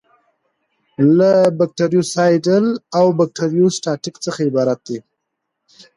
[1.17, 2.65] له بکټریوسایډل
[2.97, 4.99] او بکټریوسټاټیک څخه عبارت دي.